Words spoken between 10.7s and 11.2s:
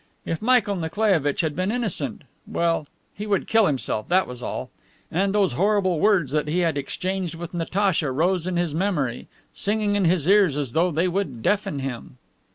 though they